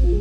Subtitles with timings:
[0.00, 0.16] Welcome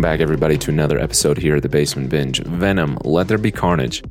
[0.00, 2.44] back, everybody, to another episode here at the Basement Binge.
[2.44, 4.04] Venom, Let There Be Carnage.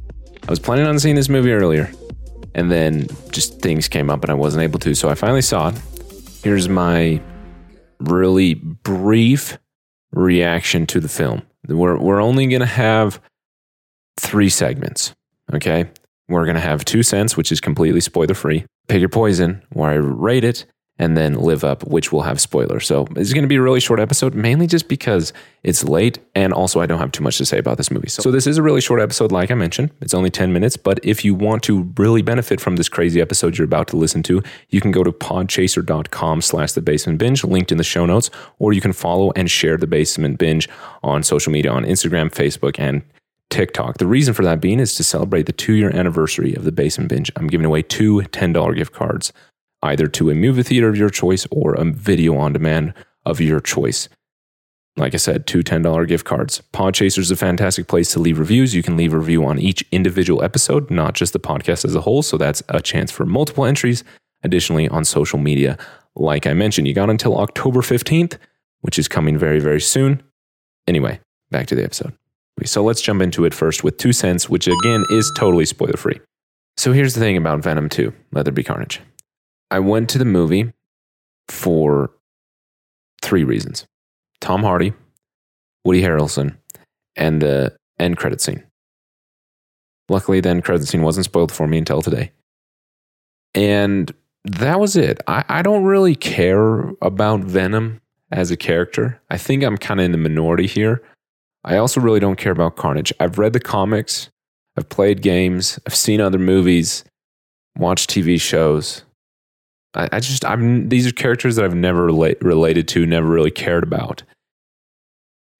[0.45, 1.89] I was planning on seeing this movie earlier,
[2.53, 5.69] and then just things came up and I wasn't able to, so I finally saw
[5.69, 5.75] it.
[6.43, 7.21] Here's my
[8.01, 9.57] really brief
[10.11, 11.43] reaction to the film.
[11.69, 13.21] We're, we're only going to have
[14.17, 15.13] three segments,
[15.53, 15.89] okay?
[16.29, 19.91] We're going to have Two Cents, which is completely spoiler free, Pick Your Poison, where
[19.91, 20.65] I rate it,
[20.99, 22.85] and then Live Up, which will have spoilers.
[22.85, 26.19] So it's going to be a really short episode, mainly just because it's late.
[26.35, 28.09] And also, I don't have too much to say about this movie.
[28.09, 29.91] So, so this is a really short episode, like I mentioned.
[30.01, 30.77] It's only 10 minutes.
[30.77, 34.21] But if you want to really benefit from this crazy episode you're about to listen
[34.23, 38.29] to, you can go to podchaser.com slash the basement binge, linked in the show notes,
[38.59, 40.69] or you can follow and share the basement binge
[41.01, 43.01] on social media on Instagram, Facebook, and
[43.53, 43.99] TikTok.
[43.99, 47.09] The reason for that being is to celebrate the two year anniversary of the Basement
[47.09, 47.31] Binge.
[47.35, 49.31] I'm giving away two $10 gift cards
[49.83, 52.95] either to a movie theater of your choice or a video on demand
[53.27, 54.09] of your choice.
[54.97, 56.63] Like I said, two $10 gift cards.
[56.73, 58.73] Podchaser is a fantastic place to leave reviews.
[58.73, 62.01] You can leave a review on each individual episode, not just the podcast as a
[62.01, 62.23] whole.
[62.23, 64.03] So that's a chance for multiple entries.
[64.41, 65.77] Additionally, on social media,
[66.15, 68.37] like I mentioned, you got until October 15th,
[68.81, 70.23] which is coming very, very soon.
[70.87, 71.19] Anyway,
[71.51, 72.13] back to the episode.
[72.65, 76.19] So let's jump into it first with Two Cents, which again is totally spoiler free.
[76.77, 79.01] So here's the thing about Venom 2 Let There Be Carnage.
[79.69, 80.71] I went to the movie
[81.49, 82.11] for
[83.21, 83.85] three reasons
[84.39, 84.93] Tom Hardy,
[85.83, 86.57] Woody Harrelson,
[87.15, 88.63] and the end credit scene.
[90.09, 92.31] Luckily, the end credit scene wasn't spoiled for me until today.
[93.55, 94.13] And
[94.43, 95.21] that was it.
[95.27, 99.21] I, I don't really care about Venom as a character.
[99.29, 101.01] I think I'm kind of in the minority here.
[101.63, 103.13] I also really don't care about Carnage.
[103.19, 104.29] I've read the comics,
[104.77, 107.03] I've played games, I've seen other movies,
[107.77, 109.03] watched TV shows.
[109.93, 113.51] I, I just I'm these are characters that I've never relate, related to, never really
[113.51, 114.23] cared about.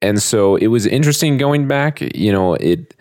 [0.02, 2.02] And so it was interesting going back.
[2.16, 2.94] You know, it.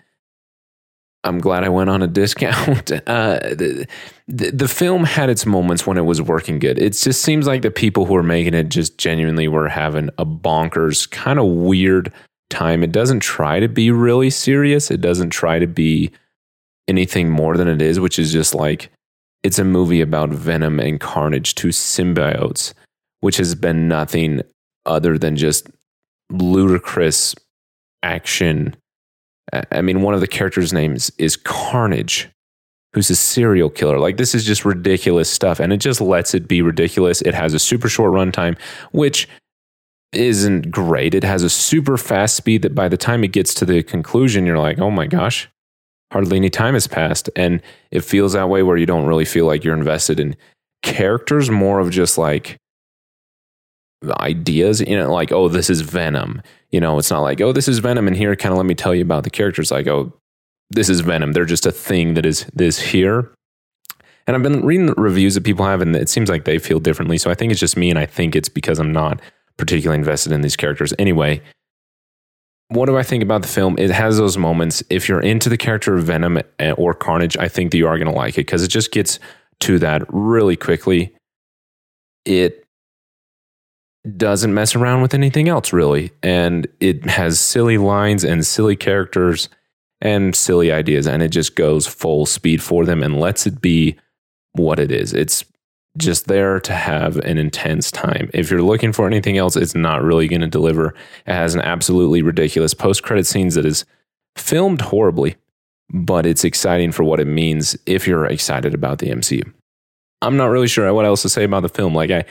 [1.25, 2.91] I'm glad I went on a discount.
[2.91, 3.87] Uh, the,
[4.27, 6.77] the, the film had its moments when it was working good.
[6.77, 10.25] It just seems like the people who were making it just genuinely were having a
[10.25, 12.11] bonkers, kind of weird
[12.49, 12.83] time.
[12.83, 14.91] It doesn't try to be really serious.
[14.91, 16.11] It doesn't try to be
[16.87, 18.89] anything more than it is, which is just like
[19.43, 22.73] it's a movie about Venom and Carnage, two symbiotes,
[23.19, 24.41] which has been nothing
[24.85, 25.67] other than just
[26.29, 27.35] ludicrous
[28.01, 28.75] action.
[29.71, 32.29] I mean, one of the characters' names is Carnage,
[32.93, 33.99] who's a serial killer.
[33.99, 35.59] Like, this is just ridiculous stuff.
[35.59, 37.21] And it just lets it be ridiculous.
[37.21, 38.57] It has a super short runtime,
[38.91, 39.27] which
[40.15, 41.13] isn't great.
[41.13, 44.45] It has a super fast speed that by the time it gets to the conclusion,
[44.45, 45.49] you're like, oh my gosh,
[46.11, 47.29] hardly any time has passed.
[47.35, 50.35] And it feels that way where you don't really feel like you're invested in
[50.81, 52.57] characters, more of just like
[54.19, 56.41] ideas, you know, like, oh, this is Venom.
[56.71, 58.75] You know, it's not like, oh, this is Venom, and here, kind of let me
[58.75, 59.71] tell you about the characters.
[59.71, 60.11] Like, oh,
[60.71, 61.31] this is Venom.
[61.31, 63.31] They're just a thing that is this here.
[64.25, 66.79] And I've been reading the reviews that people have, and it seems like they feel
[66.79, 67.17] differently.
[67.17, 69.21] So I think it's just me, and I think it's because I'm not
[69.57, 70.93] particularly invested in these characters.
[70.99, 71.41] Anyway,
[72.69, 73.75] what do I think about the film?
[73.77, 74.83] It has those moments.
[74.89, 77.97] If you're into the character of Venom eh, or Carnage, I think that you are
[77.97, 79.19] going to like it because it just gets
[79.61, 81.15] to that really quickly.
[82.25, 82.65] It
[84.17, 86.11] doesn't mess around with anything else, really.
[86.21, 89.49] And it has silly lines and silly characters
[90.01, 91.07] and silly ideas.
[91.07, 93.97] And it just goes full speed for them and lets it be
[94.53, 95.13] what it is.
[95.13, 95.45] It's
[95.97, 98.29] just there to have an intense time.
[98.33, 100.95] If you're looking for anything else, it's not really going to deliver.
[101.27, 103.85] It has an absolutely ridiculous post credit scenes that is
[104.35, 105.35] filmed horribly,
[105.91, 109.43] but it's exciting for what it means if you're excited about the MCU.
[110.21, 111.93] I'm not really sure what else to say about the film.
[111.93, 112.25] Like I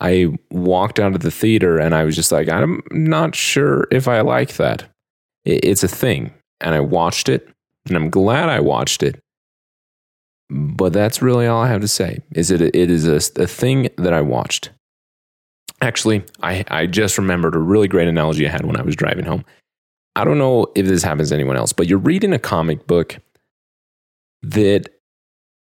[0.00, 4.06] I walked out of the theater and I was just like, I'm not sure if
[4.06, 4.84] I like that.
[5.44, 6.32] It's a thing.
[6.60, 7.48] And I watched it
[7.86, 9.20] and I'm glad I watched it
[10.50, 12.20] but that's really all I have to say.
[12.32, 12.60] Is it?
[12.60, 14.70] It is a, a thing that I watched.
[15.80, 19.24] Actually, I, I just remembered a really great analogy I had when I was driving
[19.24, 19.44] home.
[20.16, 23.18] I don't know if this happens to anyone else, but you're reading a comic book
[24.42, 24.88] that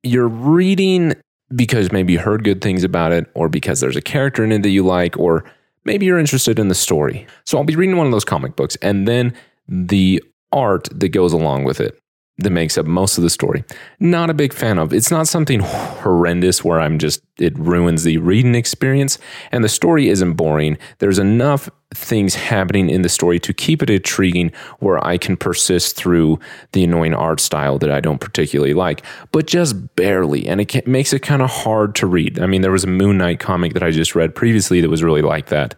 [0.03, 1.13] you're reading
[1.53, 4.63] because maybe you heard good things about it, or because there's a character in it
[4.63, 5.43] that you like, or
[5.83, 7.27] maybe you're interested in the story.
[7.45, 9.33] So I'll be reading one of those comic books, and then
[9.67, 11.99] the art that goes along with it
[12.37, 13.63] that makes up most of the story.
[13.99, 14.93] Not a big fan of.
[14.93, 19.17] It's not something horrendous where I'm just, it ruins the reading experience.
[19.53, 20.77] And the story isn't boring.
[20.99, 25.95] There's enough things happening in the story to keep it intriguing where I can persist
[25.95, 26.39] through
[26.73, 30.45] the annoying art style that I don't particularly like, but just barely.
[30.45, 32.39] And it makes it kind of hard to read.
[32.39, 35.03] I mean, there was a Moon Knight comic that I just read previously that was
[35.03, 35.73] really like that,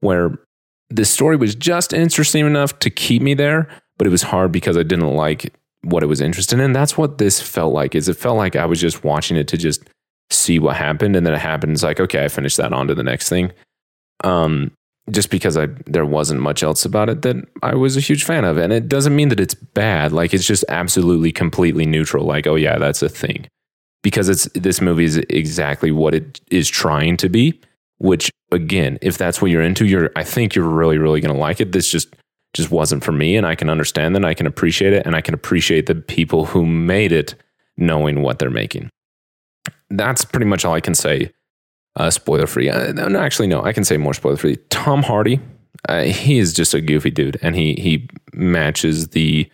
[0.00, 0.40] where
[0.88, 4.76] the story was just interesting enough to keep me there, but it was hard because
[4.76, 6.72] I didn't like what it was interested in.
[6.72, 7.94] That's what this felt like.
[7.94, 9.82] Is it felt like I was just watching it to just
[10.30, 11.72] see what happened, and then it happened.
[11.72, 12.72] It's like okay, I finished that.
[12.72, 13.52] On to the next thing.
[14.22, 14.72] Um,
[15.10, 18.44] just because I there wasn't much else about it that I was a huge fan
[18.44, 20.12] of, and it doesn't mean that it's bad.
[20.12, 22.26] Like it's just absolutely completely neutral.
[22.26, 23.46] Like oh yeah, that's a thing,
[24.02, 27.58] because it's this movie is exactly what it is trying to be.
[27.98, 31.60] Which again, if that's what you're into, you're I think you're really really gonna like
[31.60, 31.72] it.
[31.72, 32.14] This just
[32.52, 33.36] just wasn't for me.
[33.36, 34.24] And I can understand that.
[34.24, 35.06] I can appreciate it.
[35.06, 37.34] And I can appreciate the people who made it
[37.76, 38.90] knowing what they're making.
[39.88, 41.32] That's pretty much all I can say.
[41.96, 42.68] Uh, spoiler free.
[42.68, 44.56] Uh, no, actually, no, I can say more spoiler free.
[44.68, 45.40] Tom Hardy,
[45.88, 49.50] uh, he is just a goofy dude and he, he matches the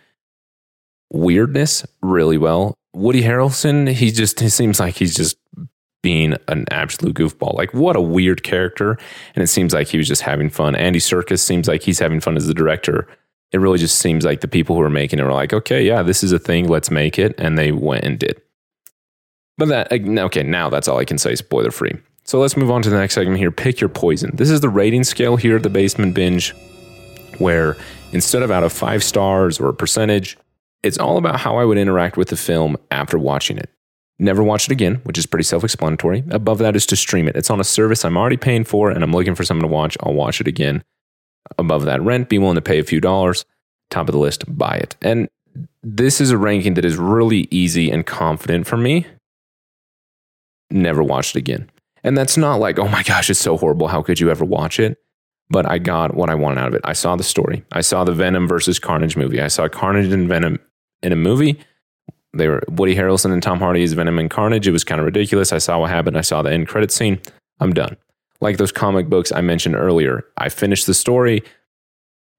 [1.11, 2.75] weirdness really well.
[2.93, 5.37] Woody Harrelson, he just, he seems like he's just
[6.01, 7.53] being an absolute goofball.
[7.55, 8.97] Like, what a weird character.
[9.35, 10.75] And it seems like he was just having fun.
[10.75, 13.07] Andy Serkis seems like he's having fun as the director.
[13.51, 16.03] It really just seems like the people who are making it were like, okay, yeah,
[16.03, 16.67] this is a thing.
[16.67, 17.33] Let's make it.
[17.37, 18.41] And they went and did.
[19.57, 21.95] But that, okay, now that's all I can say, spoiler free.
[22.23, 23.51] So let's move on to the next segment here.
[23.51, 24.35] Pick your poison.
[24.35, 26.53] This is the rating scale here at the Basement Binge,
[27.37, 27.77] where
[28.11, 30.37] instead of out of five stars or a percentage,
[30.83, 33.69] it's all about how I would interact with the film after watching it.
[34.19, 36.23] Never watch it again, which is pretty self explanatory.
[36.31, 37.35] Above that is to stream it.
[37.35, 39.97] It's on a service I'm already paying for and I'm looking for something to watch.
[40.01, 40.83] I'll watch it again.
[41.57, 43.45] Above that, rent, be willing to pay a few dollars.
[43.89, 44.95] Top of the list, buy it.
[45.01, 45.29] And
[45.81, 49.05] this is a ranking that is really easy and confident for me.
[50.69, 51.69] Never watch it again.
[52.03, 53.87] And that's not like, oh my gosh, it's so horrible.
[53.87, 54.97] How could you ever watch it?
[55.49, 56.81] But I got what I wanted out of it.
[56.83, 57.63] I saw the story.
[57.71, 59.39] I saw the Venom versus Carnage movie.
[59.39, 60.59] I saw Carnage and Venom
[61.01, 61.59] in a movie
[62.37, 64.67] they were Woody Harrelson and Tom Hardy's Venom and Carnage.
[64.67, 65.51] It was kind of ridiculous.
[65.51, 66.17] I saw what happened.
[66.17, 67.19] I saw the end credit scene.
[67.59, 67.97] I'm done.
[68.39, 71.43] Like those comic books I mentioned earlier, I finished the story.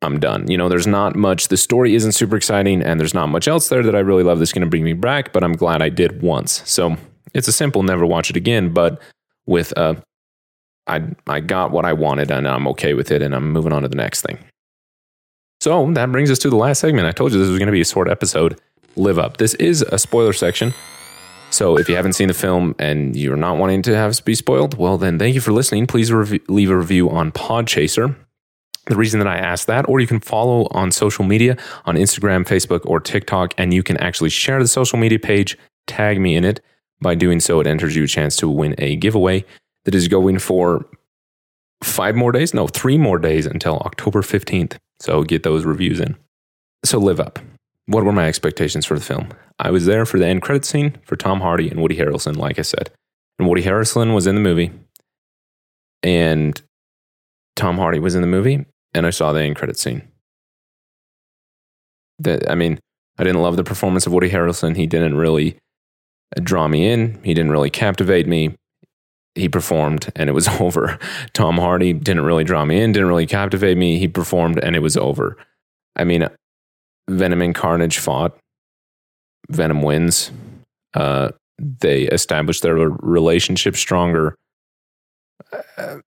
[0.00, 0.48] I'm done.
[0.48, 1.48] You know, there's not much.
[1.48, 4.38] The story isn't super exciting, and there's not much else there that I really love
[4.38, 5.32] that's going to bring me back.
[5.32, 6.62] But I'm glad I did once.
[6.70, 6.96] So
[7.34, 8.72] it's a simple never watch it again.
[8.72, 9.00] But
[9.46, 9.96] with uh,
[10.86, 13.82] I I got what I wanted, and I'm okay with it, and I'm moving on
[13.82, 14.38] to the next thing.
[15.60, 17.08] So that brings us to the last segment.
[17.08, 18.60] I told you this was going to be a short episode
[18.96, 19.36] live up.
[19.38, 20.74] This is a spoiler section.
[21.50, 24.34] So if you haven't seen the film and you're not wanting to have it be
[24.34, 25.86] spoiled, well, then thank you for listening.
[25.86, 28.14] Please rev- leave a review on Podchaser.
[28.86, 32.46] The reason that I asked that, or you can follow on social media on Instagram,
[32.46, 36.44] Facebook, or TikTok, and you can actually share the social media page, tag me in
[36.44, 36.60] it.
[37.00, 39.44] By doing so, it enters you a chance to win a giveaway
[39.84, 40.86] that is going for
[41.82, 44.76] five more days, no, three more days until October 15th.
[45.00, 46.16] So get those reviews in.
[46.84, 47.38] So live up
[47.88, 49.30] what were my expectations for the film?
[49.58, 52.58] I was there for the end credit scene for Tom Hardy and Woody Harrelson, like
[52.58, 52.90] I said.
[53.38, 54.70] And Woody Harrelson was in the movie,
[56.02, 56.60] and
[57.56, 60.06] Tom Hardy was in the movie, and I saw the end credit scene.
[62.18, 62.78] That I mean,
[63.16, 64.76] I didn't love the performance of Woody Harrelson.
[64.76, 65.58] He didn't really
[66.42, 67.18] draw me in.
[67.24, 68.54] He didn't really captivate me.
[69.34, 70.98] He performed and it was over.
[71.32, 73.98] Tom Hardy didn't really draw me in, didn't really captivate me.
[73.98, 75.38] He performed and it was over.
[75.96, 76.28] I mean,
[77.08, 78.36] Venom and Carnage fought.
[79.50, 80.30] Venom wins.
[80.94, 84.34] Uh, they established their relationship stronger.
[85.76, 85.98] Uh,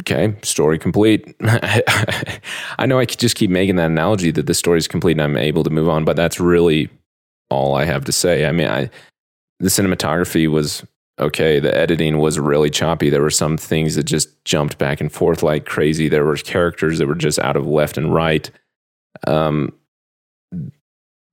[0.00, 1.34] okay, story complete.
[1.42, 5.22] I know I could just keep making that analogy that the story is complete and
[5.22, 6.90] I'm able to move on, but that's really
[7.50, 8.46] all I have to say.
[8.46, 8.90] I mean, I
[9.60, 10.84] the cinematography was
[11.18, 11.60] okay.
[11.60, 13.08] The editing was really choppy.
[13.08, 16.08] There were some things that just jumped back and forth like crazy.
[16.08, 18.50] There were characters that were just out of left and right.
[19.26, 19.72] Um,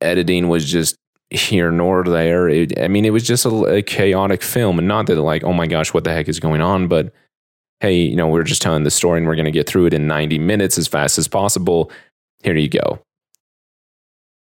[0.01, 0.95] editing was just
[1.29, 2.49] here nor there.
[2.49, 5.53] It, I mean, it was just a, a, chaotic film, and not that like, oh
[5.53, 6.87] my gosh, what the heck is going on?
[6.87, 7.13] But
[7.79, 9.93] hey, you know, we're just telling the story, and we're going to get through it
[9.93, 11.91] in ninety minutes as fast as possible.
[12.43, 12.99] Here you go.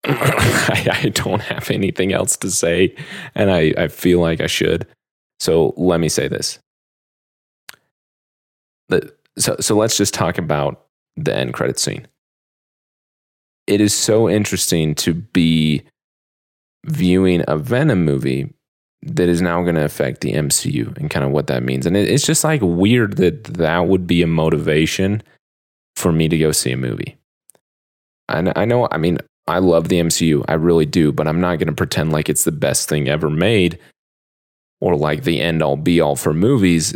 [0.05, 2.95] I, I, don't have anything else to say,
[3.35, 4.87] and I, I feel like I should.
[5.39, 6.59] So let me say this.
[8.89, 10.87] The, so, so let's just talk about
[11.17, 12.07] the end credit scene
[13.67, 15.83] it is so interesting to be
[16.85, 18.52] viewing a Venom movie
[19.02, 21.87] that is now going to affect the MCU and kind of what that means.
[21.87, 25.23] And it, it's just like weird that that would be a motivation
[25.97, 27.17] for me to go see a movie.
[28.29, 31.59] And I know, I mean, I love the MCU, I really do, but I'm not
[31.59, 33.79] going to pretend like it's the best thing ever made
[34.81, 36.95] or like the end all be all for movies.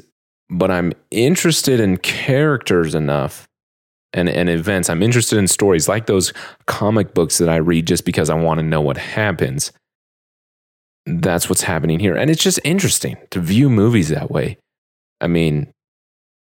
[0.51, 3.49] But I'm interested in characters enough
[4.15, 4.89] and, and events.
[4.89, 6.33] I'm interested in stories like those
[6.67, 9.71] comic books that I read just because I want to know what happens
[11.07, 12.17] that's what's happening here.
[12.17, 14.59] And it's just interesting to view movies that way.
[15.21, 15.73] I mean,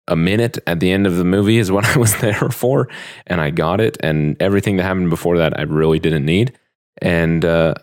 [0.08, 2.88] a minute at the end of the movie is what I was there for,
[3.26, 3.96] and I got it.
[4.00, 6.58] And everything that happened before that, I really didn't need.
[7.02, 7.74] And uh,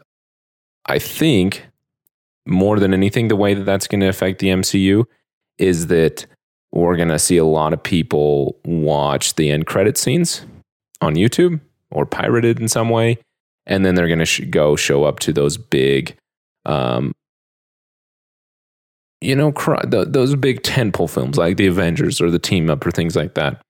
[0.86, 1.67] I think
[2.45, 5.05] more than anything, the way that that's going to affect the MCU
[5.57, 6.25] is that
[6.71, 10.45] we're going to see a lot of people watch the end credit scenes
[11.01, 11.59] on YouTube
[11.91, 13.17] or pirated in some way.
[13.65, 16.15] And then they're going to sh- go show up to those big
[16.65, 17.13] um,
[19.21, 19.53] you know,
[19.85, 23.61] those big tentpole films like the Avengers or the Team Up or things like that.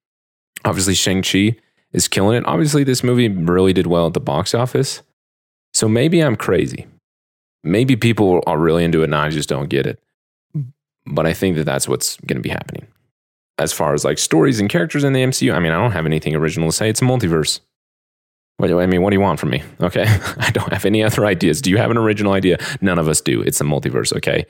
[0.64, 1.58] Obviously, Shang Chi
[1.92, 2.48] is killing it.
[2.48, 5.02] Obviously, this movie really did well at the box office.
[5.74, 6.88] So maybe I'm crazy.
[7.64, 10.00] Maybe people are really into it and I just don't get it.
[11.12, 12.88] But I think that that's what's going to be happening.
[13.60, 16.06] As far as like stories and characters in the MCU, I mean, I don't have
[16.06, 16.90] anything original to say.
[16.90, 17.60] It's a multiverse.
[18.58, 19.62] What, I mean, what do you want from me?
[19.82, 20.06] Okay.
[20.38, 21.62] I don't have any other ideas.
[21.62, 22.58] Do you have an original idea?
[22.80, 23.42] None of us do.
[23.42, 24.16] It's a multiverse.
[24.16, 24.46] Okay.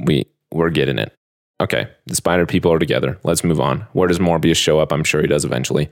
[0.00, 1.14] We, we're getting it.
[1.60, 1.88] Okay.
[2.06, 3.18] The spider people are together.
[3.24, 3.86] Let's move on.
[3.92, 4.92] Where does Morbius show up?
[4.92, 5.88] I'm sure he does eventually.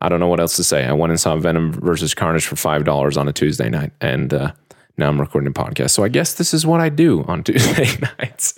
[0.00, 0.84] I don't know what else to say.
[0.84, 3.92] I went and saw Venom versus Carnage for $5 on a Tuesday night.
[4.00, 4.52] And, uh,
[4.96, 5.90] now I'm recording a podcast.
[5.90, 8.54] So I guess this is what I do on Tuesday nights.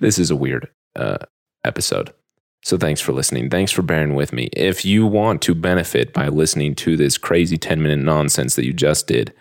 [0.00, 1.18] this is a weird uh,
[1.64, 2.12] episode.
[2.64, 3.50] So thanks for listening.
[3.50, 4.48] Thanks for bearing with me.
[4.52, 8.72] If you want to benefit by listening to this crazy 10 minute nonsense that you
[8.72, 9.34] just did,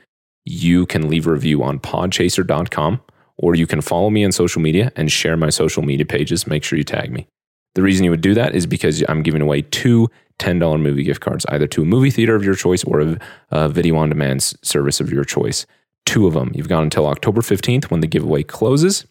[0.44, 3.02] you can leave a review on podchaser.com
[3.38, 6.48] or you can follow me on social media and share my social media pages.
[6.48, 7.28] Make sure you tag me.
[7.76, 11.22] The reason you would do that is because I'm giving away two $10 movie gift
[11.22, 13.20] cards, either to a movie theater of your choice or a,
[13.52, 15.68] a video on demand service of your choice.
[16.05, 16.51] Two of them.
[16.53, 19.05] You've got until October 15th when the giveaway closes.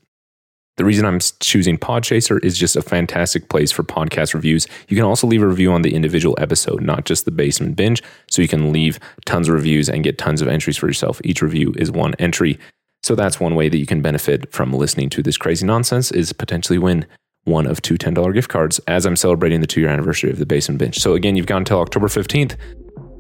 [0.77, 4.67] The reason I'm choosing Podchaser is just a fantastic place for podcast reviews.
[4.89, 8.03] You can also leave a review on the individual episode, not just the basement binge.
[8.31, 11.21] So you can leave tons of reviews and get tons of entries for yourself.
[11.23, 12.59] Each review is one entry.
[13.03, 16.33] So that's one way that you can benefit from listening to this crazy nonsense is
[16.33, 17.07] potentially win
[17.45, 20.47] one of two $10 gift cards as I'm celebrating the two year anniversary of the
[20.47, 20.99] basement binge.
[20.99, 22.57] So again, you've got until October 15th.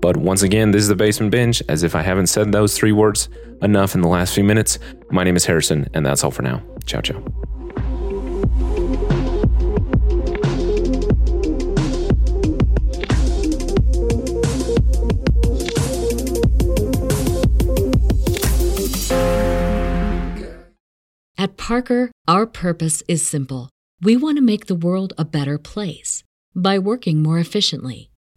[0.01, 1.63] But once again, this is the basement binge.
[1.69, 3.29] As if I haven't said those three words
[3.63, 4.79] enough in the last few minutes.
[5.11, 6.63] My name is Harrison, and that's all for now.
[6.87, 7.23] Ciao, ciao.
[21.37, 23.71] At Parker, our purpose is simple.
[24.03, 26.23] We want to make the world a better place
[26.55, 28.10] by working more efficiently,